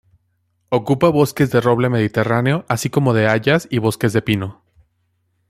[0.69, 4.63] Ocupa bosques de roble mediterráneo, así como de hayas y bosques de pino.